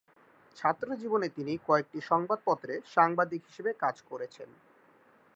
[0.57, 4.49] ছাত্রজীবনে তিনি কয়েকটি সংবাদপত্রে সাংবাদিক হিসেবে কাজ করেছেন।